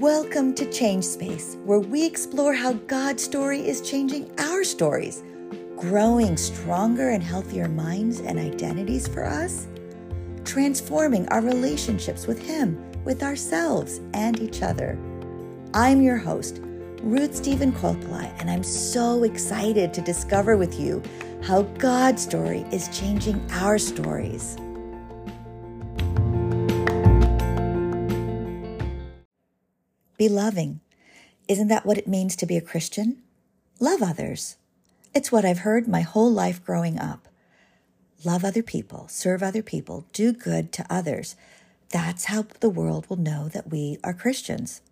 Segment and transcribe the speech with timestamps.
[0.00, 5.22] Welcome to Change Space, where we explore how God's story is changing our stories,
[5.76, 9.68] growing stronger and healthier minds and identities for us,
[10.46, 14.98] transforming our relationships with Him, with ourselves, and each other.
[15.74, 16.62] I'm your host,
[17.02, 21.02] Ruth Stephen Koilpillai, and I'm so excited to discover with you
[21.42, 24.56] how God's story is changing our stories.
[30.20, 30.80] Be loving.
[31.48, 33.22] Isn't that what it means to be a Christian?
[33.78, 34.58] Love others.
[35.14, 37.26] It's what I've heard my whole life growing up.
[38.22, 41.36] Love other people, serve other people, do good to others.
[41.88, 44.82] That's how the world will know that we are Christians.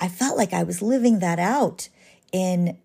[0.00, 1.88] I felt like I was living that out
[2.32, 2.76] in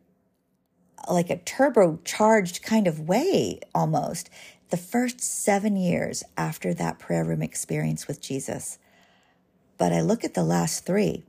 [1.09, 4.29] like a turbocharged kind of way almost
[4.69, 8.77] the first seven years after that prayer room experience with Jesus.
[9.77, 11.23] But I look at the last three,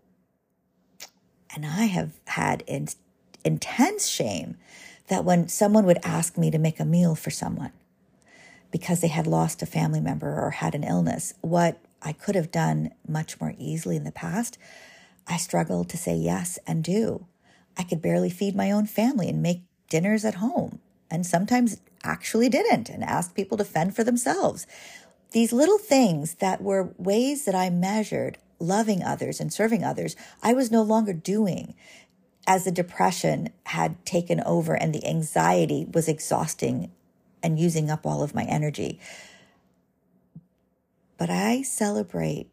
[1.55, 2.89] and I have had in,
[3.45, 4.57] intense shame
[5.09, 7.73] that when someone would ask me to make a meal for someone
[8.71, 12.51] because they had lost a family member or had an illness, what I could have
[12.51, 14.59] done much more easily in the past,
[15.27, 17.27] I struggled to say yes and do.
[17.77, 22.49] I could barely feed my own family and make dinners at home, and sometimes actually
[22.49, 24.67] didn't and asked people to fend for themselves.
[25.35, 30.53] These little things that were ways that I measured loving others and serving others, I
[30.53, 31.75] was no longer doing
[32.47, 36.93] as the depression had taken over and the anxiety was exhausting
[37.43, 39.01] and using up all of my energy.
[41.19, 42.49] But I celebrate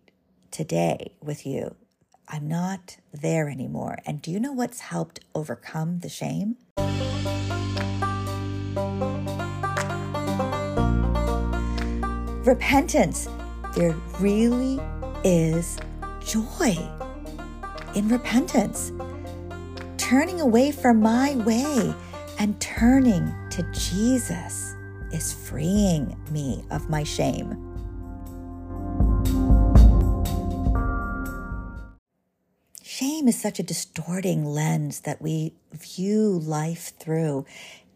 [0.49, 1.75] today with you.
[2.27, 3.99] I'm not there anymore.
[4.07, 6.57] And do you know what's helped overcome the shame?
[12.45, 13.27] Repentance.
[13.75, 14.79] There really
[15.23, 15.77] is
[16.25, 16.77] joy
[17.95, 18.91] in repentance.
[19.97, 21.93] Turning away from my way
[22.39, 24.73] and turning to Jesus
[25.11, 27.67] is freeing me of my shame.
[32.83, 37.45] Shame is such a distorting lens that we view life through.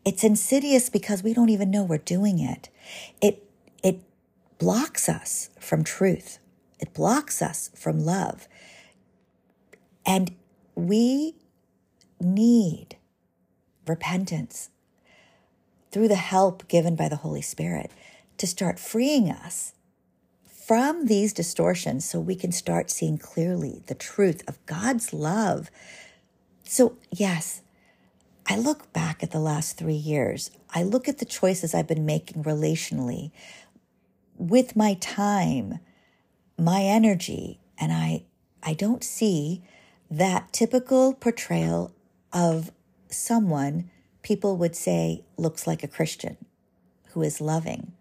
[0.06, 2.70] It's insidious because we don't even know we're doing it.
[3.22, 3.45] It
[4.58, 6.40] blocks us from truth.
[6.80, 8.48] It blocks us from love.
[10.06, 10.36] And
[10.76, 11.36] we
[12.20, 12.98] need
[13.88, 14.70] repentance
[15.92, 17.92] through the help given by the Holy Spirit
[18.38, 19.74] to start freeing us
[20.66, 25.70] from these distortions so we can start seeing clearly the truth of God's love.
[26.64, 27.62] So, yes,
[28.48, 30.52] I look back at the last three years.
[30.74, 33.32] I look at the choices I've been making relationally
[34.38, 35.80] with my time,
[36.58, 38.24] my energy, and I,
[38.64, 39.64] I don't see
[40.10, 41.94] that typical portrayal
[42.32, 42.72] of
[43.10, 43.90] someone
[44.22, 46.38] people would say looks like a Christian
[47.10, 47.94] who is loving.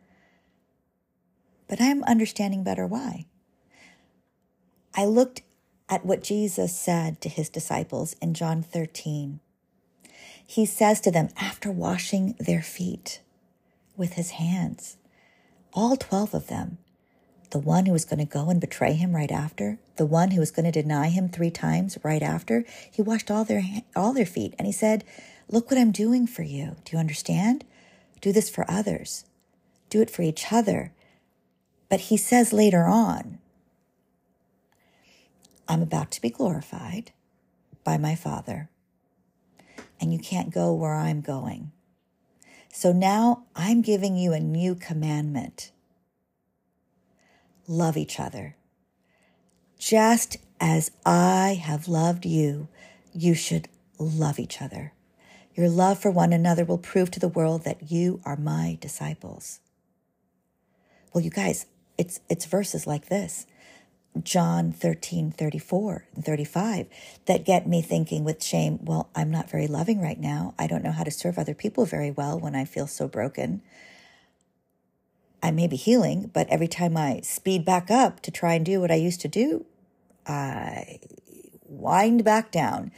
[1.69, 3.27] But I'm understanding better why.
[4.94, 5.43] I looked
[5.89, 9.41] at what Jesus said to his disciples in John 13.
[10.47, 13.21] He says to them after washing their feet
[13.97, 14.97] with his hands,
[15.75, 16.79] all 12 of them.
[17.51, 20.41] The one who was going to go and betray him right after, the one who
[20.41, 23.62] was going to deny him three times right after, he washed all their
[23.95, 25.05] all their feet and he said,
[25.49, 26.77] "Look what I'm doing for you.
[26.85, 27.65] Do you understand?
[28.21, 29.25] Do this for others.
[29.91, 30.93] Do it for each other."
[31.89, 33.39] But he says later on,
[35.69, 37.12] I'm about to be glorified
[37.85, 38.69] by my Father,
[40.01, 41.71] and you can't go where I'm going.
[42.77, 45.71] So now I'm giving you a new commandment
[47.69, 48.57] love each other.
[49.79, 52.67] Just as I have loved you,
[53.12, 54.93] you should love each other.
[55.55, 59.61] Your love for one another will prove to the world that you are my disciples.
[61.12, 63.47] Well, you guys, it's, it's verses like this.
[64.22, 66.87] John 13, 34 and 35
[67.26, 70.55] that get me thinking with shame, well, I'm not very loving right now.
[70.58, 73.61] I don't know how to serve other people very well when I feel so broken.
[75.43, 78.81] I may be healing, but every time I speed back up to try and do
[78.81, 79.66] what I used to do,
[80.26, 81.00] I
[81.66, 82.93] wind back down.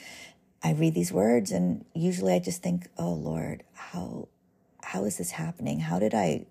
[0.63, 4.29] I read these words and usually I just think, "Oh Lord, how
[4.83, 5.81] how is this happening?
[5.81, 6.47] How did I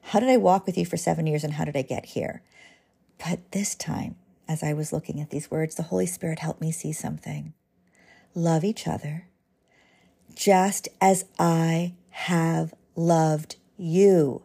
[0.00, 2.42] how did I walk with you for 7 years and how did I get here?"
[3.18, 4.16] But this time,
[4.48, 7.52] as I was looking at these words, the Holy Spirit helped me see something.
[8.34, 9.26] Love each other
[10.38, 14.42] just as I have loved you.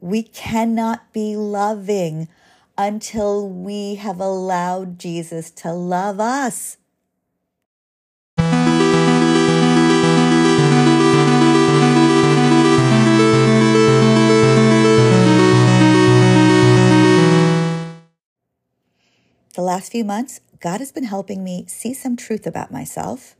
[0.00, 2.28] We cannot be loving
[2.76, 6.78] until we have allowed Jesus to love us.
[19.54, 23.36] The last few months, God has been helping me see some truth about myself.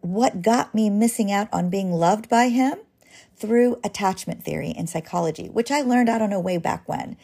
[0.00, 2.78] What got me missing out on being loved by Him?
[3.36, 7.16] Through attachment theory in psychology, which I learned, I don't know, way back when,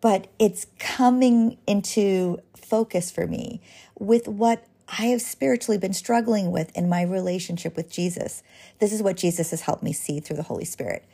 [0.00, 3.60] but it's coming into focus for me
[3.98, 8.42] with what I have spiritually been struggling with in my relationship with Jesus.
[8.80, 11.04] This is what Jesus has helped me see through the Holy Spirit.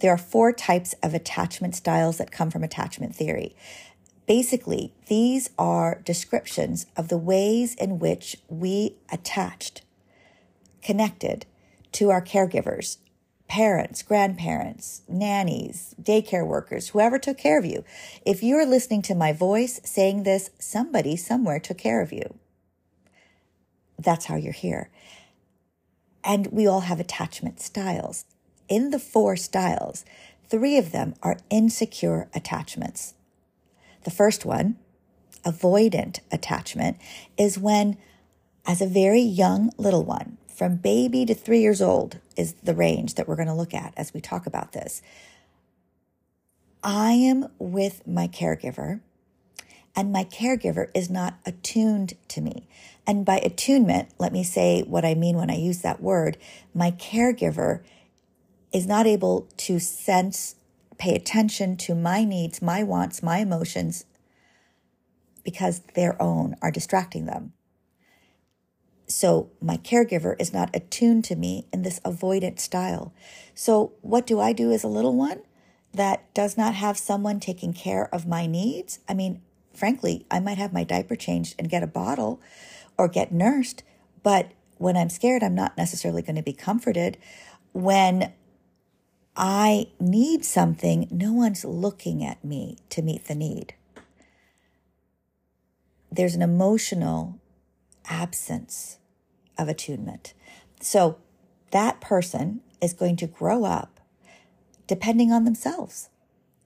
[0.00, 3.54] There are four types of attachment styles that come from attachment theory.
[4.26, 9.82] Basically, these are descriptions of the ways in which we attached,
[10.82, 11.44] connected
[11.92, 12.98] to our caregivers,
[13.48, 17.84] parents, grandparents, nannies, daycare workers, whoever took care of you.
[18.24, 22.38] If you're listening to my voice saying this, somebody somewhere took care of you.
[23.98, 24.88] That's how you're here.
[26.24, 28.24] And we all have attachment styles.
[28.68, 30.04] In the four styles,
[30.48, 33.14] three of them are insecure attachments.
[34.04, 34.76] The first one,
[35.44, 36.98] avoidant attachment,
[37.36, 37.96] is when,
[38.66, 43.14] as a very young little one, from baby to three years old is the range
[43.14, 45.02] that we're going to look at as we talk about this.
[46.82, 49.00] I am with my caregiver,
[49.94, 52.66] and my caregiver is not attuned to me.
[53.06, 56.38] And by attunement, let me say what I mean when I use that word.
[56.74, 57.82] My caregiver
[58.72, 60.54] is not able to sense
[60.98, 64.04] pay attention to my needs, my wants, my emotions,
[65.44, 67.52] because their own are distracting them.
[69.08, 73.12] So my caregiver is not attuned to me in this avoidant style.
[73.54, 75.42] So what do I do as a little one
[75.92, 79.00] that does not have someone taking care of my needs?
[79.08, 79.42] I mean,
[79.74, 82.40] frankly, I might have my diaper changed and get a bottle
[82.96, 83.82] or get nursed,
[84.22, 87.16] but when I'm scared, I'm not necessarily going to be comforted.
[87.72, 88.32] When
[89.36, 93.74] I need something, no one's looking at me to meet the need.
[96.10, 97.38] There's an emotional
[98.08, 98.98] absence
[99.56, 100.34] of attunement.
[100.80, 101.16] So
[101.70, 104.00] that person is going to grow up
[104.86, 106.10] depending on themselves.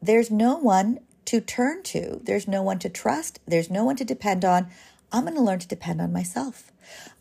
[0.02, 4.04] There's no one to turn to, there's no one to trust, there's no one to
[4.04, 4.68] depend on.
[5.12, 6.72] I'm going to learn to depend on myself.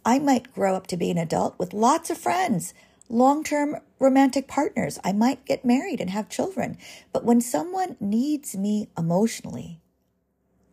[0.03, 2.73] I might grow up to be an adult with lots of friends,
[3.09, 4.99] long term romantic partners.
[5.03, 6.77] I might get married and have children.
[7.13, 9.79] But when someone needs me emotionally,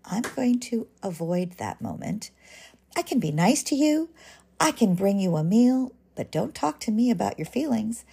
[0.05, 2.31] I'm going to avoid that moment.
[2.96, 4.11] I can be nice to you.
[4.61, 8.05] I can bring you a meal, but don't talk to me about your feelings.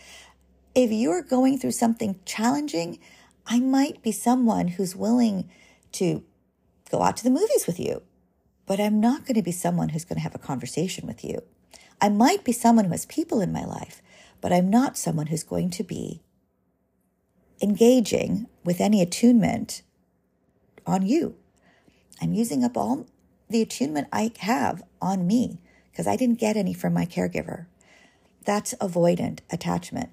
[0.75, 2.99] If you're going through something challenging,
[3.45, 5.49] I might be someone who's willing
[5.93, 6.23] to
[6.91, 8.03] go out to the movies with you,
[8.65, 11.41] but I'm not going to be someone who's going to have a conversation with you.
[12.01, 14.01] I might be someone who has people in my life,
[14.41, 16.21] but I'm not someone who's going to be
[17.61, 19.81] engaging with any attunement
[20.85, 21.35] on you.
[22.21, 23.05] I'm using up all
[23.49, 25.59] the attunement I have on me
[25.91, 27.65] because I didn't get any from my caregiver.
[28.45, 30.09] That's avoidant attachment.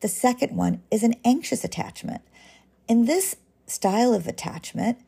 [0.00, 2.22] The second one is an anxious attachment.
[2.88, 3.36] In this
[3.66, 4.98] style of attachment,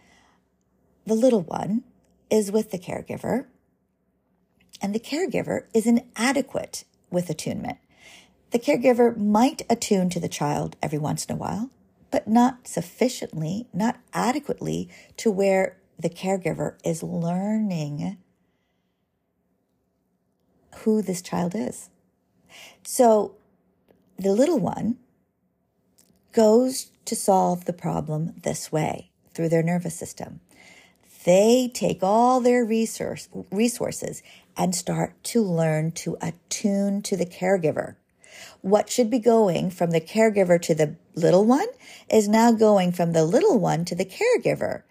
[1.07, 1.85] the little one
[2.31, 3.47] is with the caregiver,
[4.81, 7.79] and the caregiver is inadequate with attunement.
[8.51, 11.71] The caregiver might attune to the child every once in a while,
[12.11, 14.89] but not sufficiently, not adequately
[15.19, 18.17] to where the caregiver is learning
[20.77, 21.91] who this child is.
[22.85, 23.35] So
[24.19, 24.97] the little one
[26.33, 30.41] goes to solve the problem this way through their nervous system.
[31.25, 34.23] They take all their resource, resources
[34.57, 37.97] and start to learn to attune to the caregiver
[38.61, 41.67] what should be going from the caregiver to the little one
[42.11, 44.83] is now going from the little one to the caregiver.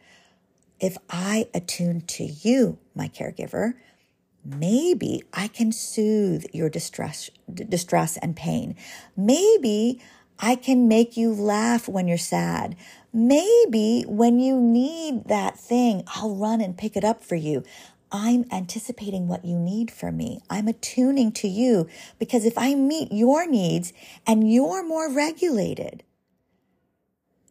[0.79, 3.73] If I attune to you, my caregiver,
[4.45, 8.75] maybe I can soothe your distress, distress and pain.
[9.15, 10.01] Maybe
[10.39, 12.75] I can make you laugh when you're sad.
[13.11, 17.63] Maybe when you need that thing, I'll run and pick it up for you.
[18.11, 20.41] I'm anticipating what you need from me.
[20.49, 21.87] I'm attuning to you
[22.19, 23.91] because if I meet your needs
[24.25, 26.03] and you're more regulated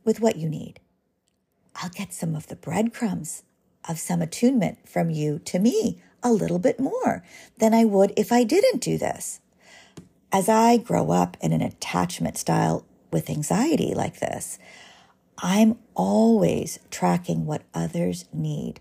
[0.04, 0.80] with what you need,
[1.75, 3.42] I'll get some of the breadcrumbs
[3.88, 7.22] of some attunement from you to me a little bit more
[7.58, 9.40] than I would if I didn't do this.
[10.32, 14.58] As I grow up in an attachment style with anxiety like this,
[15.38, 18.80] I'm always tracking what others need.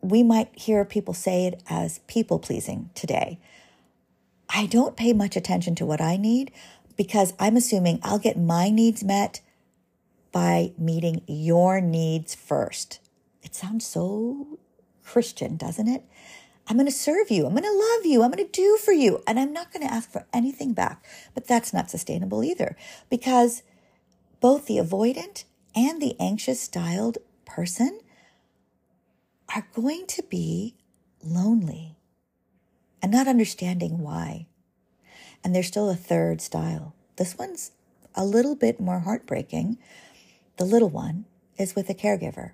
[0.00, 3.38] We might hear people say it as people pleasing today.
[4.48, 6.50] I don't pay much attention to what I need
[6.96, 9.40] because I'm assuming I'll get my needs met
[10.32, 13.00] by meeting your needs first.
[13.42, 14.58] It sounds so
[15.04, 16.04] Christian, doesn't it?
[16.68, 17.46] I'm going to serve you.
[17.46, 18.22] I'm going to love you.
[18.22, 19.22] I'm going to do for you.
[19.26, 21.04] And I'm not going to ask for anything back.
[21.34, 22.76] But that's not sustainable either
[23.08, 23.62] because
[24.40, 28.00] both the avoidant and the anxious styled person
[29.54, 30.76] are going to be
[31.24, 31.96] lonely
[33.02, 34.46] and not understanding why.
[35.42, 36.94] And there's still a third style.
[37.16, 37.72] This one's
[38.14, 39.78] a little bit more heartbreaking.
[40.56, 41.24] The little one
[41.58, 42.52] is with a caregiver.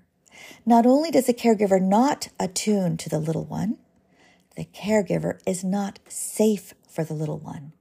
[0.65, 3.77] Not only does the caregiver not attune to the little one,
[4.55, 7.73] the caregiver is not safe for the little one.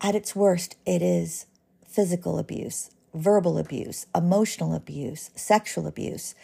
[0.00, 1.46] At its worst, it is
[1.86, 6.34] physical abuse, verbal abuse, emotional abuse, sexual abuse,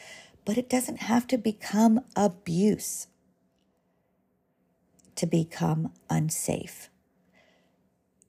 [0.44, 3.06] but it doesn't have to become abuse
[5.20, 6.88] to become unsafe.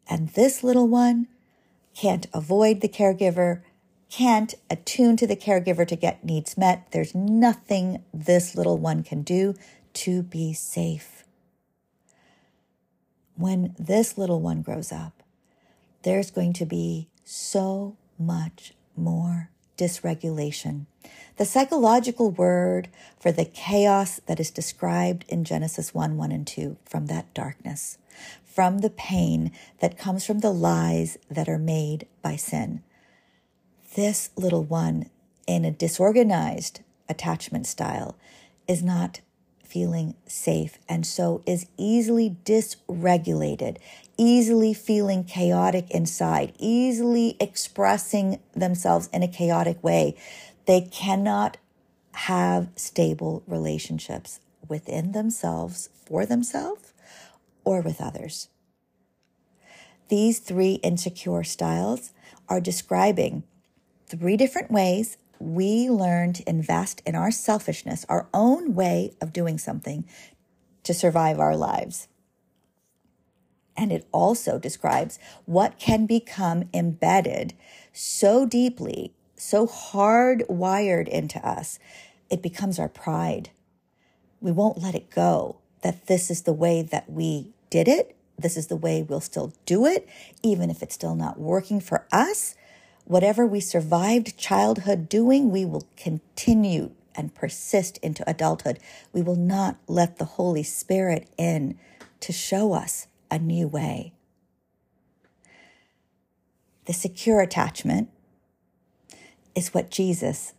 [0.09, 1.27] And this little one
[1.95, 3.61] can't avoid the caregiver,
[4.09, 6.91] can't attune to the caregiver to get needs met.
[6.91, 9.55] There's nothing this little one can do
[9.93, 11.23] to be safe.
[13.35, 15.23] When this little one grows up,
[16.03, 20.87] there's going to be so much more dysregulation.
[21.41, 22.87] The psychological word
[23.19, 27.97] for the chaos that is described in Genesis 1 1 and 2 from that darkness,
[28.45, 32.83] from the pain that comes from the lies that are made by sin.
[33.95, 35.09] This little one
[35.47, 38.15] in a disorganized attachment style
[38.67, 39.21] is not
[39.71, 43.77] feeling safe and so is easily dysregulated,
[44.17, 50.15] easily feeling chaotic inside, easily expressing themselves in a chaotic way.
[50.65, 51.57] They cannot
[52.13, 56.93] have stable relationships within themselves, for themselves,
[57.63, 58.49] or with others.
[60.09, 62.11] These three insecure styles
[62.49, 63.43] are describing
[64.07, 69.57] three different ways we learn to invest in our selfishness, our own way of doing
[69.57, 70.05] something
[70.83, 72.07] to survive our lives.
[73.77, 77.53] And it also describes what can become embedded
[77.93, 81.79] so deeply, so hardwired into us,
[82.29, 83.49] it becomes our pride.
[84.39, 88.15] We won't let it go that this is the way that we did it.
[88.37, 90.07] This is the way we'll still do it,
[90.43, 92.55] even if it's still not working for us.
[93.05, 98.79] Whatever we survived childhood doing, we will continue and persist into adulthood.
[99.11, 101.77] We will not let the Holy Spirit in
[102.19, 104.13] to show us a new way.
[106.85, 108.09] The secure attachment
[109.55, 110.53] is what Jesus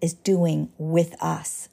[0.00, 1.68] is doing with us.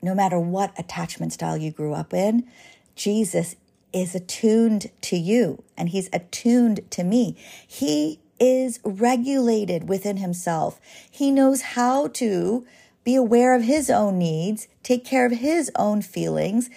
[0.00, 2.48] No matter what attachment style you grew up in,
[2.94, 3.56] Jesus
[3.92, 7.36] is attuned to you and he's attuned to me.
[7.66, 10.80] He is regulated within himself.
[11.10, 12.66] He knows how to
[13.04, 16.70] be aware of his own needs, take care of his own feelings,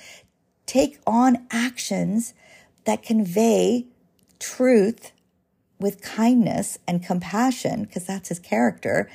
[0.66, 2.34] take on actions
[2.86, 3.86] that convey
[4.40, 5.12] truth
[5.80, 9.10] with kindness and compassion, because that's his character,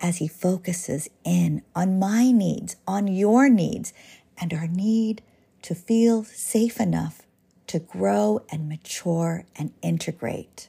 [0.00, 3.92] as he focuses in on my needs, on your needs,
[4.40, 5.22] and our need
[5.62, 7.22] to feel safe enough
[7.66, 10.68] to grow and mature and integrate.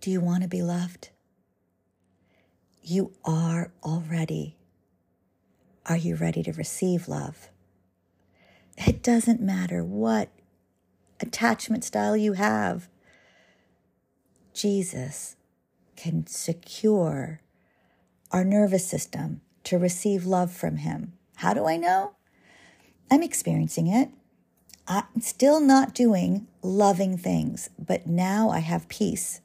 [0.00, 1.08] Do you want to be loved?
[2.86, 4.58] You are already.
[5.86, 7.48] Are you ready to receive love?
[8.76, 10.28] It doesn't matter what
[11.18, 12.90] attachment style you have.
[14.52, 15.36] Jesus
[15.96, 17.40] can secure
[18.30, 21.14] our nervous system to receive love from Him.
[21.36, 22.16] How do I know?
[23.10, 24.10] I'm experiencing it.
[24.86, 29.40] I'm still not doing loving things, but now I have peace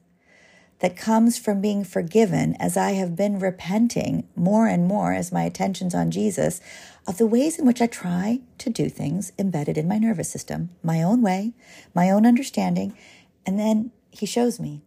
[0.80, 5.44] that comes from being forgiven as I have been repenting more and more as my
[5.44, 6.62] attention's on Jesus
[7.06, 10.70] of the ways in which I try to do things embedded in my nervous system,
[10.82, 11.54] my own way,
[11.94, 12.98] my own understanding.
[13.46, 14.82] And then he shows me.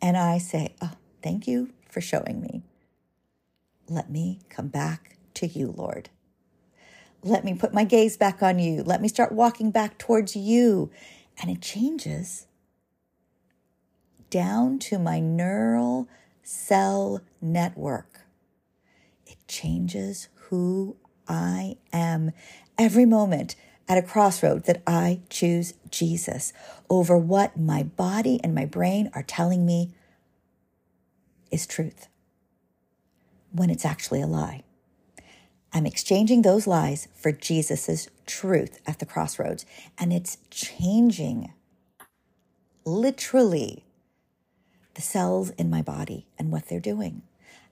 [0.00, 2.62] And I say, Oh, thank you for showing me.
[3.88, 6.10] Let me come back to you, Lord.
[7.22, 8.82] Let me put my gaze back on you.
[8.82, 10.90] Let me start walking back towards you.
[11.40, 12.46] And it changes
[14.32, 16.08] down to my neural
[16.42, 18.22] cell network.
[19.26, 20.96] It changes who
[21.28, 22.32] I am
[22.78, 26.54] every moment at a crossroad that I choose Jesus
[26.88, 29.92] over what my body and my brain are telling me
[31.50, 32.08] is truth
[33.50, 34.64] when it's actually a lie.
[35.74, 39.66] I'm exchanging those lies for Jesus' truth at the crossroads,
[39.98, 41.52] and it's changing
[42.86, 43.84] literally
[44.94, 47.22] the cells in my body and what they're doing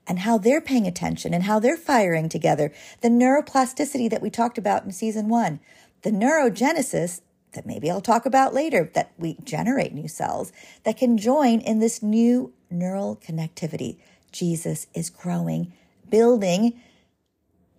[0.07, 2.71] and how they're paying attention and how they're firing together.
[3.01, 5.59] The neuroplasticity that we talked about in season one,
[6.01, 7.21] the neurogenesis
[7.53, 10.51] that maybe I'll talk about later, that we generate new cells
[10.83, 13.97] that can join in this new neural connectivity.
[14.31, 15.73] Jesus is growing,
[16.09, 16.79] building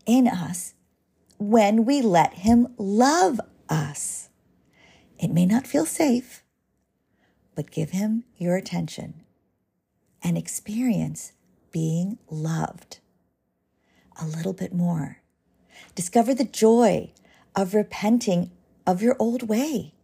[0.05, 0.75] in us
[1.39, 4.29] when we let Him love us.
[5.19, 6.43] It may not feel safe,
[7.55, 9.23] but give Him your attention
[10.23, 11.33] and experience
[11.71, 12.99] being loved
[14.21, 15.19] a little bit more.
[15.95, 17.13] Discover the joy
[17.57, 18.51] of repenting
[18.87, 19.95] of your old way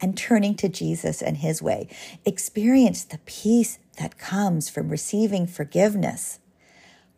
[0.00, 1.88] and turning to Jesus and His way.
[2.24, 6.38] Experience the peace that comes from receiving forgiveness.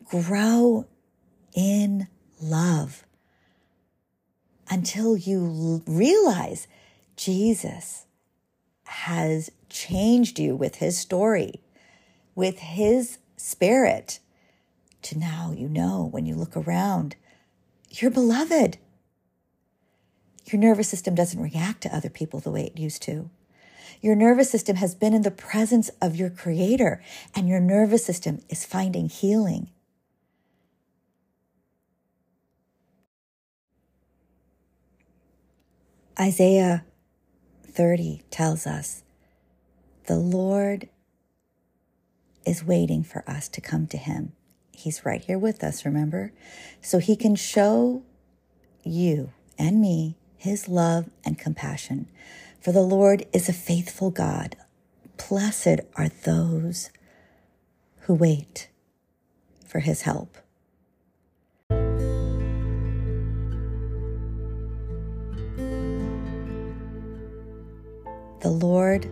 [0.05, 0.85] Grow
[1.55, 2.07] in
[2.41, 3.05] love
[4.69, 6.67] until you realize
[7.15, 8.05] Jesus
[8.85, 11.61] has changed you with his story,
[12.35, 14.19] with his spirit,
[15.03, 17.15] to now you know when you look around,
[17.89, 18.77] you're beloved.
[20.45, 23.29] Your nervous system doesn't react to other people the way it used to.
[24.01, 27.01] Your nervous system has been in the presence of your creator,
[27.33, 29.69] and your nervous system is finding healing.
[36.19, 36.85] Isaiah
[37.65, 39.03] 30 tells us
[40.05, 40.89] the Lord
[42.45, 44.33] is waiting for us to come to him.
[44.71, 46.31] He's right here with us, remember?
[46.81, 48.03] So he can show
[48.83, 52.09] you and me his love and compassion.
[52.59, 54.57] For the Lord is a faithful God.
[55.29, 56.89] Blessed are those
[58.01, 58.69] who wait
[59.65, 60.37] for his help.
[68.41, 69.09] The Lord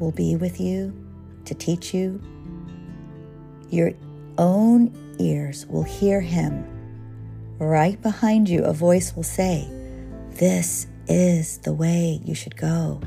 [0.00, 0.99] will be with you
[1.50, 2.22] to teach you.
[3.70, 3.92] Your
[4.38, 6.64] own ears will hear him.
[7.58, 9.68] Right behind you, a voice will say,
[10.30, 13.00] This is the way you should go,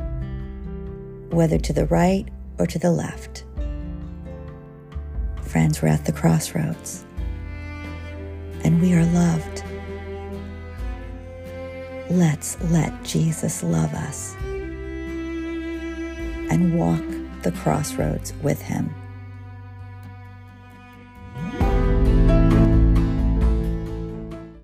[1.29, 2.27] whether to the right
[2.59, 3.45] or to the left.
[5.43, 7.05] Friends, we're at the crossroads,
[8.65, 9.63] and we are loved.
[12.09, 14.35] Let's let Jesus love us
[16.51, 17.12] and walk
[17.43, 19.02] the crossroads with him.